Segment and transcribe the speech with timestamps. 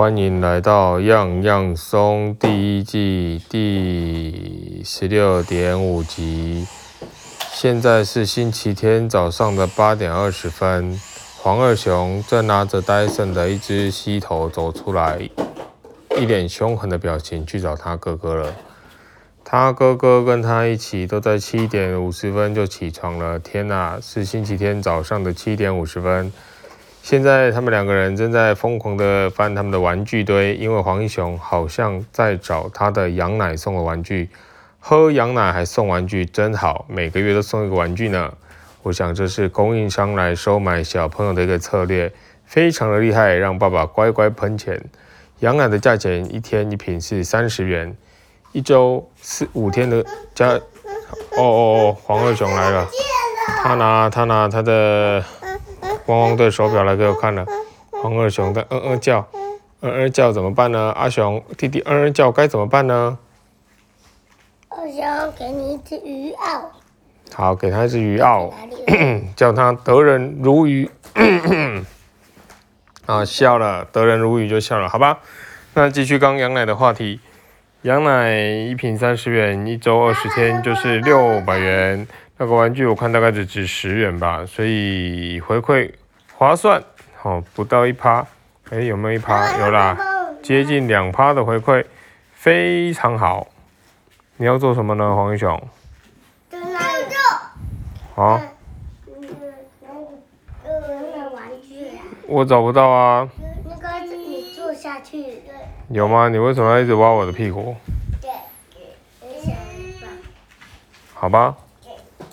[0.00, 6.66] 欢迎来到《样样松》第一季第十六点五集。
[7.52, 10.98] 现在是星期天早上的八点二十分。
[11.36, 15.20] 黄二雄正拿着戴森的一只溪头走出来，
[16.18, 18.54] 一脸凶狠的表情去找他哥哥了。
[19.44, 23.38] 他哥哥跟他一起都在七点五十分就起床了。
[23.38, 26.32] 天哪，是星期天早上的七点五十分。
[27.02, 34.28] 现在他们两个人正在疯狂的翻他们的玩具堆，因为黄一雄好像在找他的羊奶送的玩具。
[34.78, 38.32] 喝羊奶还送玩具，真好，每个月都送一个玩具呢。
[38.82, 42.10] 我想这是供应商来收买小朋友的一个策略，
[42.46, 44.82] 非常的厉害，让爸爸乖乖喷钱。
[45.40, 47.94] 羊奶的价钱一天一瓶是三十元，
[48.52, 50.48] 一周四五天的加。
[51.36, 52.88] 哦哦哦，黄二雄来了，
[53.62, 55.22] 他拿他拿他的
[56.10, 57.46] 汪汪队手表来给我看了。
[58.02, 59.24] 黄二熊在嗯嗯叫，
[59.80, 60.92] 嗯嗯叫怎么办呢？
[60.96, 63.16] 阿熊弟弟嗯嗯叫该怎么办呢？
[64.70, 66.62] 我想给你一只鱼饵。
[67.32, 68.52] 好，给他一只鱼饵，
[69.36, 70.90] 叫他得人如鱼。
[73.06, 75.20] 啊，笑了，得人如鱼就笑了，好吧？
[75.74, 77.20] 那继续刚羊奶的话题，
[77.82, 82.06] 羊奶一瓶三十元，一周二十天就是六百元。
[82.38, 85.90] 那个玩具我看大概只值十元吧，所以回馈
[86.40, 86.82] 划算，
[87.18, 88.26] 好，不到一趴，
[88.70, 89.58] 哎，有没有一趴？
[89.58, 89.94] 有啦，
[90.42, 91.84] 接近两趴的回馈，
[92.32, 93.46] 非常好。
[94.38, 95.54] 你要做什么呢，黄英雄？
[98.14, 98.40] 啊？
[102.26, 103.28] 我找不到啊。
[103.68, 105.42] 那个你坐下去。
[105.90, 106.30] 有吗？
[106.30, 107.76] 你为什么要一直挖我的屁股？
[111.12, 111.54] 好吧。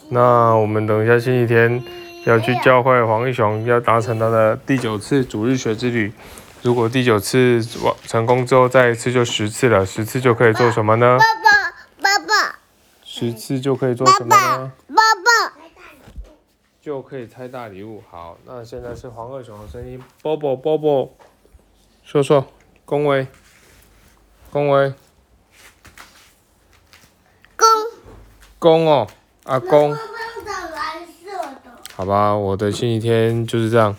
[0.08, 1.84] 那我们等一下星期天
[2.28, 6.12] 要去教会，黄一雄要达成他的第九次主日学之旅。
[6.62, 9.86] 如果第九次完成功之后，再一次就十次了。
[9.86, 11.18] 十次就可以做什么呢？
[11.18, 12.60] 爸爸，爸爸。
[13.06, 14.74] 十次就可以做什么呢？
[14.90, 15.54] 爸爸。
[16.82, 18.04] 就可以拆大礼物。
[18.10, 19.98] 好，那现在是黄二雄的声音。
[20.22, 21.16] 波波波波，
[22.04, 22.46] 说说，
[22.84, 23.26] 恭维，
[24.52, 24.94] 恭维，
[27.56, 27.68] 恭，
[28.60, 29.08] 恭哦，
[29.46, 29.96] 阿公。
[31.98, 33.96] 好吧，我的星期天就是这样，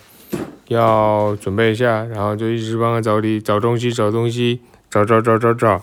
[0.69, 5.81] 要准备一下，然后就一直帮他找理，找东西，找东西，找找找找找。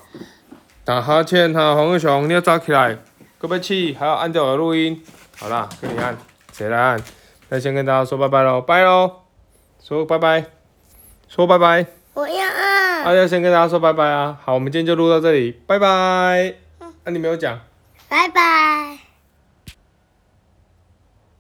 [0.83, 2.97] 打哈欠哈，黄二雄，你要早起来，
[3.39, 4.99] 对不起，还要按掉我的录音。
[5.37, 6.17] 好啦，给你按。
[6.55, 6.99] 谁来按？
[7.51, 9.11] 那先跟大家说拜拜喽，拜喽！
[9.83, 10.47] 说拜拜，
[11.29, 11.87] 说拜拜。
[12.15, 13.05] 我要按。
[13.05, 14.39] 啊，要先跟大家说拜拜啊！
[14.43, 16.55] 好，我们今天就录到这里，拜拜。
[16.79, 17.61] 啊，你没有讲。
[18.09, 18.86] 拜拜。